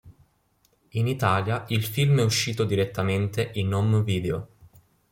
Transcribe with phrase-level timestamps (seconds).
[0.93, 4.47] In Italia il film è uscito direttamente in Home Video.